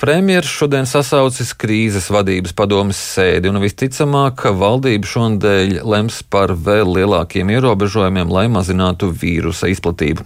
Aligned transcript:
Premjeras 0.00 0.48
šodien 0.48 0.86
sasaucis 0.88 1.50
krīzes 1.60 2.06
vadības 2.08 2.54
padomes 2.56 2.96
sēdi, 2.96 3.50
un 3.52 3.60
visticamāk, 3.60 4.46
valdība 4.56 5.04
šonadēļ 5.10 5.74
lems 5.84 6.22
par 6.32 6.54
vēl 6.56 6.88
lielākiem 6.96 7.52
ierobežojumiem, 7.52 8.32
lai 8.32 8.46
mazinātu 8.48 9.10
vīrusa 9.12 9.68
izplatību. 9.68 10.24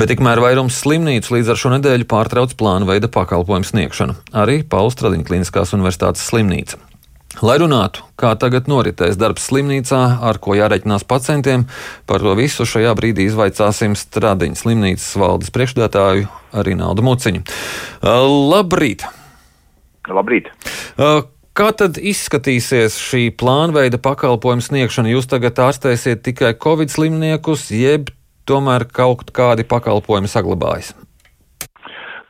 Bet 0.00 0.14
tikmēr 0.14 0.40
vairums 0.40 0.80
slimnīcu 0.80 1.36
līdz 1.36 1.52
ar 1.52 1.60
šo 1.60 1.74
nedēļu 1.76 2.08
pārtrauc 2.08 2.56
plānu 2.56 2.88
veida 2.88 3.12
pakalpojumu 3.12 3.68
sniegšanu. 3.68 4.16
Arī 4.40 4.62
Pauls 4.64 4.96
Stradiņa 4.96 5.28
Kliniskās 5.28 5.76
universitātes 5.76 6.24
slimnīca. 6.32 6.80
Lai 7.38 7.54
runātu, 7.62 8.02
kā 8.18 8.32
tagad 8.34 8.66
noritēs 8.66 9.14
darbs 9.14 9.44
slimnīcā, 9.46 10.00
ar 10.26 10.38
ko 10.42 10.56
jāreikinās 10.58 11.04
pacientiem, 11.06 11.62
par 12.10 12.24
to 12.24 12.32
visu 12.34 12.66
šajā 12.66 12.90
brīdī 12.98 13.28
izvaicāsim 13.30 13.94
Stradiņas 13.94 14.64
slimnīcas 14.64 15.12
valdes 15.22 15.52
priekšstādātāju 15.54 16.26
Rināldu 16.66 17.04
Muciņu. 17.06 17.44
Labrīt! 18.50 19.06
Labrīt! 20.10 20.50
Kā 21.60 21.68
tad 21.78 22.00
izskatīsies 22.02 22.98
šī 22.98 23.28
plānveida 23.38 24.02
pakalpojumu 24.02 24.66
sniegšana? 24.66 25.14
Jūs 25.14 25.30
tagad 25.30 25.62
ārstēsiet 25.62 26.24
tikai 26.26 26.56
covid 26.58 26.90
slimniekus, 26.90 27.68
jeb 27.70 28.10
tomēr 28.50 28.88
kaut 28.90 29.30
kādi 29.36 29.66
pakalpojumi 29.70 30.30
saglabājas? 30.30 30.96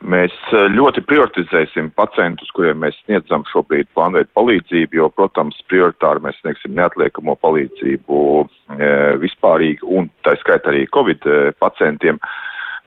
Mēs 0.01 0.33
eh, 0.57 0.63
ļoti 0.73 1.03
prioritizēsim 1.05 1.91
pacientus, 1.93 2.49
kuriem 2.57 2.79
mēs 2.81 2.97
sniedzam 3.03 3.43
šobrīd 3.51 3.91
plānveidu 3.93 4.31
palīdzību, 4.39 4.97
jo, 4.97 5.09
protams, 5.13 5.59
prioritāri 5.69 6.23
mēs 6.25 6.39
sniegsim 6.41 6.73
neatliekamo 6.79 7.35
palīdzību 7.45 8.21
e, 8.41 8.89
vispārīgi 9.21 9.85
un 9.85 10.09
tā 10.25 10.33
skaitā 10.41 10.73
arī 10.73 10.87
Covid 10.95 11.27
eh, 11.29 11.51
pacientiem. 11.61 12.21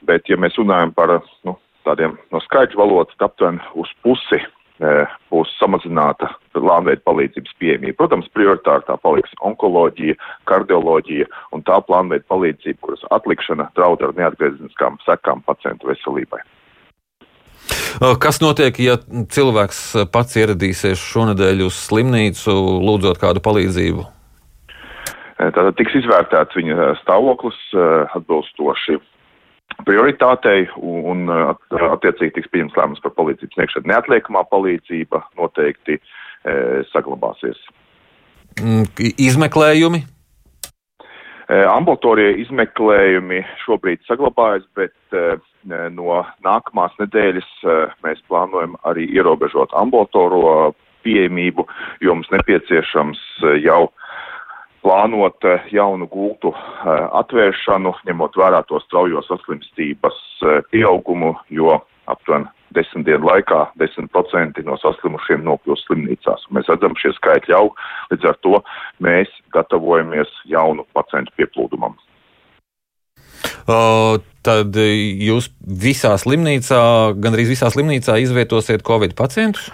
Bet, 0.09 0.25
ja 0.27 0.39
mēs 0.41 0.57
runājam 0.57 0.95
par 0.97 1.19
nu, 1.45 1.53
tādiem 1.85 2.17
no 2.33 2.41
skaidru 2.47 2.81
valodas, 2.81 3.21
aptuveni 3.21 3.61
uz 3.77 3.93
pusi 4.01 4.41
e, 4.41 4.95
būs 5.29 5.53
samazināta 5.59 6.31
plānveida 6.57 7.05
palīdzības 7.05 7.53
pieejamība. 7.61 7.99
Protams, 8.01 8.33
prioritāri 8.33 8.89
tā 8.89 8.97
paliks 9.05 9.37
onkoloģija, 9.45 10.17
kardioloģija 10.49 11.29
un 11.53 11.61
tā 11.69 11.77
plānveida 11.85 12.25
palīdzība, 12.33 12.81
kuras 12.81 13.05
atlikšana 13.13 13.69
draud 13.77 14.01
ar 14.01 14.17
neatgriezeniskām 14.17 14.97
sekām 15.05 15.45
pacientu 15.45 15.93
veselībai. 15.93 16.41
Kas 17.99 18.39
notiek, 18.41 18.77
ja 18.81 18.97
cilvēks 19.05 19.81
pats 20.13 20.37
ieradīsies 20.39 21.01
šonadēļ 21.13 21.65
uz 21.67 21.77
slimnīcu, 21.87 22.53
lūdzot 22.83 23.21
kādu 23.21 23.43
palīdzību? 23.43 24.05
Tātad 25.43 25.75
tiks 25.75 25.95
izvērtēts 25.99 26.55
viņa 26.55 26.93
stāvoklis 27.01 27.59
atbilstoši 28.15 28.99
prioritātei 29.87 30.67
un 30.77 31.25
attiecīgi 31.29 32.37
tiks 32.37 32.51
pieņems 32.53 32.77
lēmums 32.77 33.03
par 33.03 33.15
palīdzības 33.17 33.57
sniegšanu. 33.57 33.89
Neatliekamā 33.91 34.43
palīdzība 34.51 35.23
noteikti 35.39 35.99
saglabāsies. 36.93 37.59
Mm, 38.61 38.85
izmeklējumi? 39.17 40.03
Ambulatorie 41.49 42.29
izmeklējumi 42.45 43.41
šobrīd 43.65 44.05
saglabājas, 44.07 44.63
bet 44.77 44.95
no 45.65 46.21
nākamās 46.45 46.95
nedēļas 46.99 47.49
mēs 48.03 48.23
plānojam 48.29 48.77
arī 48.89 49.07
ierobežot 49.15 49.73
ambulatoro 49.77 50.73
pieejamību, 51.03 51.67
jo 52.01 52.15
mums 52.15 52.31
nepieciešams 52.31 53.19
jau 53.63 53.87
plānot 54.83 55.47
jaunu 55.71 56.07
gultu 56.11 56.51
atvēršanu, 57.19 57.93
ņemot 58.07 58.35
vērā 58.39 58.63
to 58.67 58.79
straujo 58.83 59.23
saslimstības 59.27 60.19
pieaugumu, 60.71 61.33
jo 61.49 61.79
aptuveni 62.11 62.51
desmit 62.75 63.05
dienu 63.07 63.29
laikā 63.29 63.59
10% 63.79 64.63
no 64.67 64.77
saslimušiem 64.81 65.43
nokļūst 65.45 65.87
slimnīcās. 65.87 66.47
Mēs 66.55 66.69
redzam, 66.71 66.97
šie 66.99 67.13
skaitļi 67.19 67.55
aug, 67.57 67.77
līdz 68.11 68.29
ar 68.31 68.39
to 68.45 68.59
mēs 69.03 69.31
gatavojamies 69.55 70.31
jaunu 70.49 70.85
pacientu 70.97 71.33
pieplūdumam. 71.39 71.95
Uh, 73.63 74.19
tad 74.45 74.75
jūs 74.77 75.49
visā 75.63 76.13
slimnīcā, 76.19 76.83
gandrīz 77.23 77.53
visā 77.53 77.71
slimnīcā 77.73 78.19
izvietosiet 78.23 78.85
Covid 78.85 79.15
pacientus? 79.19 79.71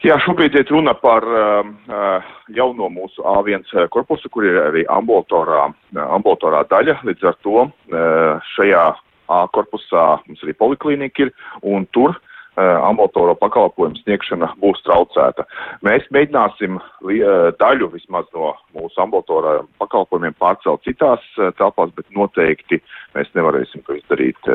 Jā, 0.00 0.16
šobrīd 0.24 0.54
ir 0.56 0.70
runa 0.72 0.94
par 0.96 1.26
uh, 1.28 2.30
jauno 2.56 2.88
mūsu 2.88 3.20
A1 3.20 3.66
korpusu, 3.92 4.30
kur 4.32 4.46
ir 4.48 4.56
arī 4.62 4.86
ambulatorā, 4.88 5.66
ambulatorā 6.06 6.64
daļa. 6.70 7.02
Līdz 7.04 7.28
ar 7.28 7.36
to 7.44 7.66
uh, 7.66 8.50
šajā 8.56 8.88
A 9.30 9.44
korpusā 9.54 10.18
mums 10.26 10.40
arī 10.42 10.56
poliklīnika 10.58 11.22
ir, 11.22 11.28
un 11.62 11.84
tur 11.94 12.16
ambulatoro 12.60 13.34
pakalpojumu 13.40 14.00
sniegšana 14.02 14.52
būs 14.62 14.82
traucēta. 14.86 15.46
Mēs 15.86 16.06
mēģināsim 16.14 16.78
daļu 17.60 17.90
vismaz 17.94 18.28
no 18.36 18.54
mūsu 18.76 19.02
ambulatorā 19.04 19.60
pakalpojumiem 19.82 20.36
pārcelt 20.40 20.84
citās 20.86 21.24
telpās, 21.58 21.92
bet 21.96 22.08
noteikti 22.16 22.80
mēs 23.16 23.30
nevarēsim 23.38 23.84
to 23.86 23.98
izdarīt, 23.98 24.52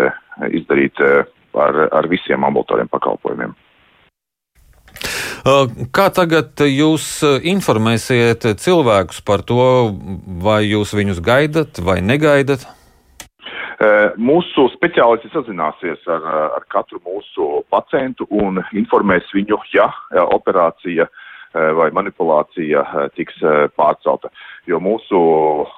izdarīt 0.51 1.01
ar, 1.03 1.85
ar 1.91 2.09
visiem 2.11 2.45
ambulatoriem 2.47 2.91
pakalpojumiem. 2.91 3.55
Kā 5.93 6.07
tagad 6.09 6.57
jūs 6.65 7.19
informēsiet 7.45 8.47
cilvēkus 8.57 9.21
par 9.21 9.43
to, 9.45 9.93
vai 10.41 10.63
jūs 10.65 10.95
viņus 10.97 11.21
gaidat 11.21 11.81
vai 11.85 11.99
negaidat? 12.01 12.65
Mūsu 14.21 14.69
speciālisti 14.73 15.29
sazināsies 15.33 16.03
ar, 16.11 16.25
ar 16.57 16.65
katru 16.71 17.01
mūsu 17.05 17.63
pacientu 17.73 18.27
un 18.31 18.61
informēs 18.73 19.27
viņu, 19.35 19.59
ja 19.73 19.89
operācija 20.35 21.07
vai 21.55 21.87
manipulācija 21.95 22.83
tiks 23.15 23.39
pārcelta. 23.79 24.31
Jo 24.67 24.81
mūsu 24.83 25.19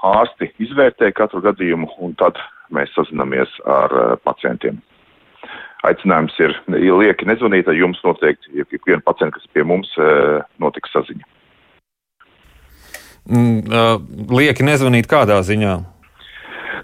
ārsti 0.09 0.50
izvērtē 0.63 1.12
katru 1.16 1.44
gadījumu 1.46 1.90
un 2.01 2.16
tad 2.17 2.40
mēs 2.73 2.94
sazināmies 2.97 3.51
ar 3.69 4.17
pacientiem. 4.25 4.79
Aicinājums 5.85 6.34
ir 6.41 6.56
lieki 6.73 7.28
nezvanīt, 7.29 7.69
jums 7.78 8.00
noteikti, 8.03 8.56
ja 8.57 8.66
ikvienu 8.66 9.03
pacientu, 9.06 9.38
kas 9.38 9.51
pie 9.53 9.63
mums 9.63 9.91
notiks 10.59 10.91
saziņa. 10.96 11.29
Mm, 13.28 14.31
lieki 14.31 14.66
nezvanīt 14.66 15.09
kādā 15.12 15.38
ziņā? 15.44 15.78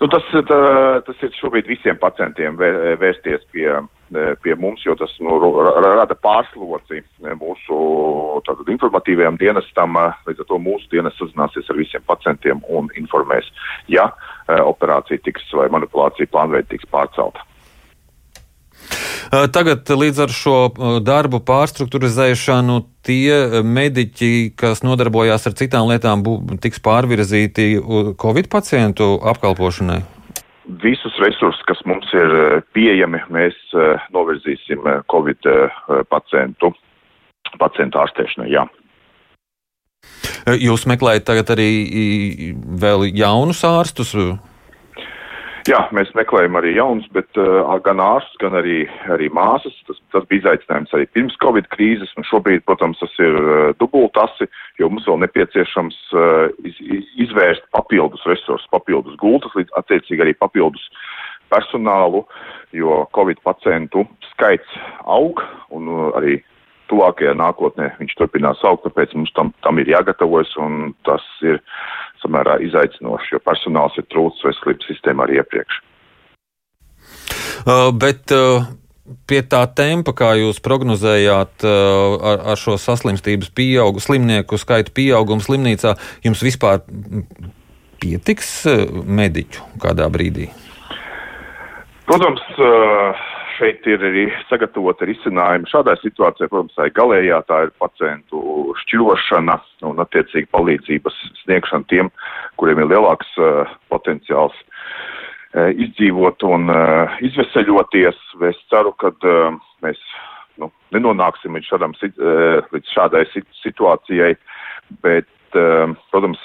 Nu, 0.04 0.10
tas, 0.12 0.26
tā, 0.28 0.56
tas 1.08 1.22
ir 1.24 1.32
šobrīd 1.38 1.70
visiem 1.72 1.96
pacientiem 1.96 2.58
vērsties 2.60 3.46
pie, 3.54 3.70
pie 4.44 4.56
mums, 4.60 4.82
jo 4.84 4.98
tas 5.00 5.14
nu, 5.24 5.38
rada 5.80 6.18
pārslodzi 6.20 7.00
mūsu 7.40 7.78
tātad, 8.44 8.68
informatīvajam 8.74 9.40
dienestam. 9.40 9.96
Līdz 10.28 10.44
ar 10.44 10.50
to 10.50 10.60
mūsu 10.60 10.92
dienas 10.92 11.16
sazināsies 11.22 11.72
ar 11.72 11.80
visiem 11.80 12.04
pacientiem 12.04 12.60
un 12.68 12.92
informēs, 13.00 13.48
ja 13.88 14.10
operācija 14.52 15.24
tiks 15.24 15.48
vai 15.56 15.70
manipulācija 15.72 16.28
plānveidi 16.36 16.74
tiks 16.76 16.92
pārcelta. 16.92 17.48
Tagad 19.54 19.90
līdz 19.90 20.20
ar 20.28 20.34
šo 20.34 20.58
darbu 21.02 21.40
pārstruktūrizēšanu 21.48 22.76
tie 23.08 23.62
mediķi, 23.66 24.54
kas 24.60 24.84
nodarbojās 24.86 25.48
ar 25.50 25.56
citām 25.58 25.90
lietām, 25.90 26.22
tiks 26.62 26.84
pārvirzīti 26.84 27.66
Covid 28.22 28.52
pacientu 28.54 29.16
apkalpošanai? 29.34 30.04
Visus 30.84 31.18
resursus, 31.20 31.66
kas 31.68 31.82
mums 31.90 32.08
ir 32.16 32.62
pieejami, 32.78 33.24
mēs 33.34 33.58
novirzīsim 34.16 34.86
Covid 35.12 35.50
pacientu, 36.14 36.72
pacientu 37.60 38.00
ārstēšanai. 38.06 38.48
Jā. 38.54 38.68
Jūs 40.60 40.86
meklējat 40.92 41.26
tagad 41.28 41.52
arī 41.56 41.70
vēl 42.54 43.10
jaunus 43.16 43.64
ārstus? 43.68 44.14
Jā, 45.64 45.86
mēs 45.96 46.10
meklējam 46.12 46.58
arī 46.60 46.74
jaunus, 46.76 47.06
bet 47.16 47.38
uh, 47.40 47.70
gan 47.86 48.02
ārstus, 48.04 48.36
gan 48.42 48.58
arī, 48.60 48.82
arī 49.14 49.30
māsas. 49.32 49.76
Tas, 49.88 50.02
tas 50.12 50.26
bija 50.28 50.42
izaicinājums 50.42 50.92
arī 50.98 51.06
pirms 51.16 51.38
Covid 51.40 51.70
krīzes, 51.72 52.12
un 52.20 52.28
šobrīd, 52.28 52.66
protams, 52.68 53.00
tas 53.00 53.14
ir 53.24 53.38
uh, 53.40 53.70
dubultasi, 53.80 54.50
jo 54.82 54.92
mums 54.92 55.08
vēl 55.08 55.22
nepieciešams 55.24 56.00
uh, 56.20 56.52
iz, 56.68 56.82
izvērst 57.28 57.64
papildus 57.72 58.26
resursus, 58.28 58.68
papildus 58.76 59.16
gultas, 59.22 59.56
līdz 59.56 59.72
attiecīgi 59.80 60.26
arī 60.26 60.36
papildus 60.36 60.84
personālu, 61.54 62.26
jo 62.76 63.06
Covid 63.16 63.40
pacientu 63.48 64.04
skaits 64.34 64.76
aug, 65.08 65.46
un 65.72 65.88
uh, 65.88 66.10
arī 66.20 66.42
tuvākajā 66.92 67.38
nākotnē 67.40 67.94
viņš 68.02 68.18
turpinās 68.20 68.62
augt, 68.68 68.84
tāpēc 68.90 69.16
mums 69.16 69.32
tam, 69.38 69.56
tam 69.64 69.80
ir 69.80 69.96
jāgatavojas, 69.96 70.52
un 70.60 70.92
tas 71.08 71.24
ir 71.48 71.62
samērā 72.24 72.60
izaicinoši, 72.68 73.36
jo 73.36 73.42
personāls 73.46 73.98
ir 74.00 74.08
trūcis 74.12 74.48
veselības 74.48 74.90
sistēmā 74.92 75.28
arī 75.28 75.42
iepriekš. 75.42 75.82
Uh, 77.64 77.92
bet 77.96 78.34
uh, 78.36 78.66
pie 79.28 79.42
tā 79.48 79.64
tempa, 79.76 80.16
kā 80.16 80.34
jūs 80.40 80.62
prognozējāt, 80.64 81.66
uh, 81.68 82.18
ar, 82.32 82.44
ar 82.54 82.60
šo 82.60 82.78
saslimstības 82.82 83.52
pieaugumu, 83.56 84.04
slimnieku 84.04 84.60
skaitu 84.60 84.96
pieaugumu 84.96 85.44
slimnīcā, 85.44 85.96
jums 86.26 86.44
vispār 86.44 86.84
pietiks 88.04 88.56
uh, 88.72 88.86
mediķu 89.04 89.68
kādā 89.84 90.10
brīdī? 90.12 90.50
Protams, 92.08 92.44
uh, 92.60 93.24
šeit 93.64 93.86
ir 93.88 94.02
arī 94.04 94.24
sagatavota 94.50 95.08
risinājuma 95.08 95.70
šādai 95.72 95.96
situācijai, 96.02 96.50
protams, 96.52 96.74
tā 96.76 96.90
ir 96.90 96.96
galējā, 96.98 97.40
tā 97.48 97.60
ir 97.66 97.72
pacientu 97.80 98.74
šķirošana 98.82 99.56
un 99.88 100.02
attiecīgi 100.04 100.50
palīdzības 100.52 101.20
sniegšana 101.44 101.88
tiem, 101.92 102.10
kuriem 102.60 102.82
ir 102.84 102.92
lielāks 102.92 103.30
uh, 103.40 103.72
potenciāls 103.94 104.56
uh, 104.60 105.70
izdzīvot 105.72 106.44
un 106.50 106.74
uh, 106.74 107.16
izveseļoties. 107.24 108.20
Es 108.50 108.60
ceru, 108.74 108.92
ka 109.00 109.14
uh, 109.16 109.56
mēs 109.86 110.02
nu, 110.60 110.68
nenonāksim 110.96 111.56
līdz, 111.56 111.70
šādam, 111.72 111.96
uh, 111.96 112.60
līdz 112.76 112.92
šādai 112.98 113.24
situācijai, 113.62 114.34
bet, 115.06 115.32
uh, 115.56 115.96
protams, 116.12 116.42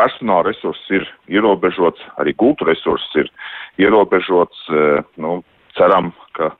personāla 0.00 0.46
resurss 0.48 0.92
ir 0.96 1.04
ierobežots, 1.28 2.00
arī 2.20 2.32
gultu 2.40 2.64
resurss 2.64 3.16
ir 3.20 3.28
ierobežots. 3.80 4.62
Nu, 5.20 5.42
ceram, 5.80 6.12
ka 6.36 6.52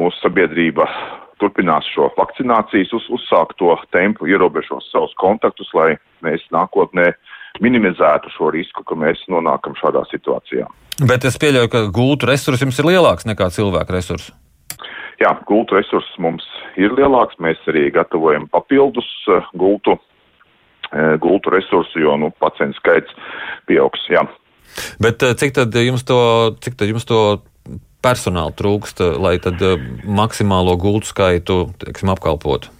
mūsu 0.00 0.18
sabiedrība 0.24 0.88
turpinās 1.42 1.86
šo 1.94 2.08
vakcinācijas 2.18 2.92
uz, 2.96 3.06
uzsākto 3.18 3.74
tempu, 3.94 4.28
ierobežos 4.30 4.90
savus 4.92 5.14
kontaktus, 5.20 5.70
lai 5.76 5.94
mēs 6.26 6.44
nākotnē 6.54 7.12
minimizētu 7.62 8.32
šo 8.34 8.50
risku, 8.54 8.84
ka 8.86 8.96
mēs 8.98 9.20
nonākam 9.30 9.76
šādā 9.78 10.04
situācijā. 10.10 10.66
Bet 11.06 11.26
es 11.26 11.38
pieļauju, 11.42 11.70
ka 11.70 11.84
gultu 11.94 12.30
resurss 12.30 12.62
jums 12.62 12.78
ir 12.78 12.90
lielāks 12.92 13.26
nekā 13.28 13.50
cilvēku 13.54 13.94
resurss. 13.94 14.32
Jā, 15.22 15.30
gultu 15.46 15.76
resurss 15.78 16.18
mums 16.22 16.46
ir 16.80 16.94
lielāks. 16.94 17.38
Mēs 17.42 17.60
arī 17.70 17.86
gatavojam 17.94 18.48
papildus 18.50 19.06
uh, 19.30 19.46
gultu, 19.58 19.94
uh, 19.94 21.14
gultu 21.22 21.54
resursu, 21.54 22.02
jo 22.02 22.16
nu, 22.18 22.32
pacientu 22.42 22.78
skaits 22.80 23.14
pieaugs. 23.70 24.02
Jā. 24.10 24.24
Bet 25.02 25.22
uh, 25.22 25.36
cik 25.38 25.54
tad 25.54 25.78
jums 25.78 26.06
to, 26.06 26.18
cik 26.62 26.78
tad 26.80 26.90
jums 26.90 27.06
to 27.06 27.20
personāla 28.04 28.54
trūkst, 28.56 29.02
lai 29.20 29.36
tad 29.42 29.62
eh, 29.64 29.76
maksimālo 30.04 30.76
gultu 30.80 31.10
skaitu 31.10 31.60
teiksim, 31.82 32.12
apkalpotu? 32.14 32.72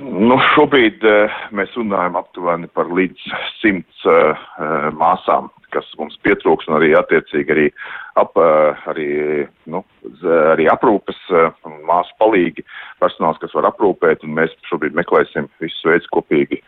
Nu, 0.00 0.38
šobrīd 0.54 1.04
uh, 1.06 1.34
mēs 1.54 1.74
runājam 1.78 2.16
aptuveni 2.18 2.66
par 2.74 2.88
līdz 2.90 3.28
simts 3.60 4.06
uh, 4.08 4.32
māsām, 4.96 5.50
kas 5.74 5.86
mums 6.00 6.16
pietrūks, 6.24 6.66
un 6.70 6.78
arī 6.78 6.92
attiecīgi 6.98 7.52
arī, 7.54 7.66
ap, 8.18 8.38
arī, 8.90 9.44
nu, 9.70 9.82
arī 10.52 10.68
aprūpes 10.70 11.18
māsu 11.86 12.14
palīgi 12.22 12.62
personāls, 13.02 13.40
kas 13.42 13.54
var 13.58 13.66
aprūpēt, 13.72 14.22
un 14.22 14.36
mēs 14.38 14.54
šobrīd 14.70 14.94
meklēsim 14.98 15.48
visus 15.62 15.82
veidus 15.88 16.10
kopīgi 16.14 16.60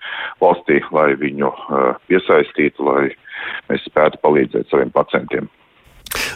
valstī, 0.43 0.81
lai 0.97 1.13
viņu 1.23 1.53
piesaistītu, 2.11 2.89
lai 2.91 3.05
mēs 3.71 3.87
spētu 3.87 4.19
palīdzēt 4.27 4.75
saviem 4.75 4.91
pacientiem. 4.95 5.47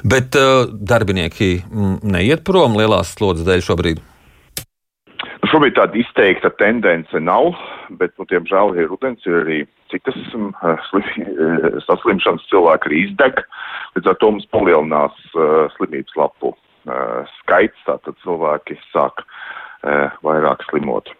Bet 0.04 0.36
uh, 0.38 0.64
darbinieki 0.70 1.50
neiet 2.02 2.44
prom 2.46 2.76
lielās 2.78 3.12
slodzes 3.16 3.46
dēļ 3.48 3.64
šobrīd. 3.66 4.00
Nu, 5.40 5.48
šobrīd 5.52 5.76
tāda 5.76 5.98
izteikta 6.00 6.52
tendence 6.60 7.20
nav, 7.20 7.52
bet, 8.00 8.14
nu, 8.20 8.26
diemžēl, 8.30 8.74
ir 8.80 8.90
rudens, 8.92 9.24
ir 9.28 9.40
arī 9.42 9.60
citas 9.92 10.16
um, 10.36 10.50
slim, 10.88 11.06
uh, 11.34 11.80
saslimšanas 11.88 12.48
cilvēki 12.52 12.90
arī 12.90 13.04
izdeg. 13.08 13.44
Līdz 13.96 14.12
ar 14.12 14.20
to 14.22 14.32
mums 14.32 14.48
palielinās 14.54 15.16
uh, 15.34 15.66
slimības 15.76 16.16
lapu 16.20 16.54
uh, 16.54 17.24
skaits, 17.40 17.88
tātad 17.88 18.16
cilvēki 18.24 18.78
sāk 18.92 19.24
uh, 19.24 20.08
vairāk 20.24 20.64
slimot. 20.70 21.12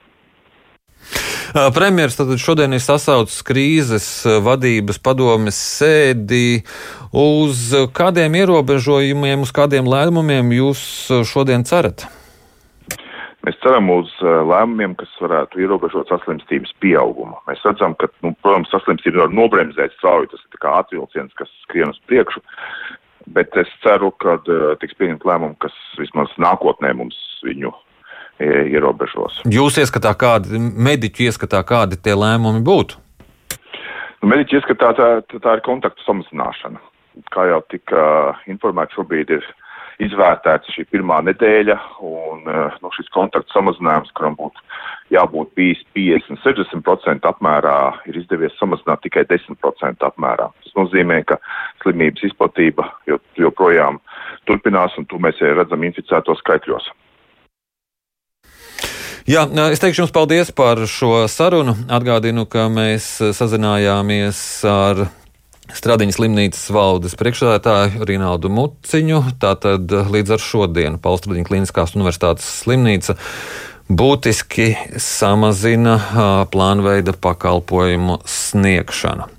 Premjerministrs 1.50 2.38
šodien 2.38 2.76
ir 2.76 2.82
sasaucis 2.82 3.43
krīzes 3.47 4.06
vadības 4.44 5.00
padomes 5.02 5.58
sēdi. 5.58 6.62
Uz 7.11 7.73
kādiem 7.97 8.37
ierobežojumiem, 8.38 9.43
uz 9.43 9.50
kādiem 9.55 9.88
lēmumiem 9.91 10.52
jūs 10.55 10.82
šodien 11.26 11.67
cerat? 11.67 12.06
Mēs 13.43 13.56
ceram 13.64 13.88
uz 13.91 14.12
lēmumiem, 14.20 14.94
kas 15.00 15.11
varētu 15.19 15.62
ierobežot 15.64 16.12
saslimstības 16.12 16.75
pieaugumu. 16.85 17.38
Mēs 17.49 17.62
redzam, 17.67 17.96
ka, 17.99 18.11
nu, 18.23 18.35
protams, 18.44 18.70
saslimstība 18.70 19.25
var 19.25 19.35
nobremzēt 19.35 19.96
strauji, 19.96 20.31
tas 20.31 20.44
ir 20.44 20.62
kā 20.62 20.76
atvilciens, 20.85 21.35
kas 21.41 21.50
skrien 21.64 21.91
uz 21.91 21.99
priekšu, 22.06 22.44
bet 23.35 23.56
es 23.58 23.70
ceru, 23.82 24.12
ka 24.23 24.38
tiks 24.85 24.99
pieņemt 25.00 25.26
lēmumu, 25.26 25.56
kas 25.64 25.75
vismaz 25.99 26.31
nākotnē 26.38 26.93
mums 27.00 27.19
viņu 27.46 27.73
ierobežos. 28.40 29.40
Jūs 29.50 29.78
ieskatā, 29.82 30.14
kādi 30.19 30.58
mediķu 30.58 31.28
ieskatā, 31.28 31.62
kādi 31.66 32.00
tie 32.00 32.16
lēmumi 32.16 32.62
būtu? 32.66 33.00
Nu, 34.20 34.28
mediķu 34.32 34.60
ieskatā 34.60 34.92
tā, 34.96 35.08
tā, 35.32 35.56
ir 35.56 35.64
kontaktu 35.64 36.04
samazināšana. 36.04 36.81
Kā 37.32 37.46
jau 37.50 37.60
tika 37.72 38.02
informēts, 38.48 38.96
šobrīd 38.96 39.32
ir 39.37 39.44
izvērtēts 40.00 40.72
šī 40.75 40.87
pirmā 40.92 41.19
nedēļa, 41.26 41.76
un 42.06 42.46
nu, 42.46 42.92
šis 42.96 43.10
kontaktu 43.12 43.52
samazinājums, 43.52 44.12
kuram 44.16 44.37
būtu 44.38 44.62
jābūt 45.12 45.52
bijis 45.58 45.82
50-60% 45.96 47.28
apmērā, 47.28 47.76
ir 48.08 48.20
izdevies 48.22 48.56
samazināt 48.60 49.02
tikai 49.04 49.26
10% 49.28 50.06
apmērā. 50.08 50.48
Tas 50.64 50.76
nozīmē, 50.78 51.20
ka 51.28 51.40
slimības 51.82 52.31
izplatība 52.31 52.88
joprojām 53.40 54.00
turpinās, 54.48 54.96
un 55.00 55.08
to 55.10 55.20
mēs 55.20 55.40
arī 55.43 55.58
redzam 55.58 55.84
inficēto 55.88 56.36
skaitļos. 56.40 56.88
Jā, 59.31 59.44
es 59.71 59.79
teikšu 59.79 60.00
jums 60.03 60.11
paldies 60.11 60.49
par 60.50 60.81
šo 60.91 61.29
sarunu. 61.31 61.77
Atgādinu, 61.87 62.49
ka 62.50 62.65
mēs 62.73 63.05
sazinājāmies 63.38 64.41
ar 64.67 65.05
Stradiņas 65.71 66.17
slimnīcas 66.19 66.65
valdes 66.75 67.15
priekšsēdētāju 67.21 68.09
Rinaldu 68.11 68.50
Muciņu. 68.50 69.21
Tātad 69.38 69.87
līdz 69.87 70.35
ar 70.35 70.43
šodienu 70.43 70.99
Palstradiņa 71.05 71.47
Kliniskās 71.47 71.94
universitātes 71.94 72.49
slimnīca 72.65 73.15
būtiski 73.87 74.73
samazina 74.99 75.94
plānveida 76.50 77.15
pakalpojumu 77.15 78.19
sniegšanu. 78.27 79.31